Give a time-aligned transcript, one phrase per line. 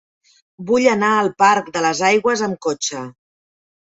[0.69, 3.03] Vull anar al parc de les Aigües amb cotxe.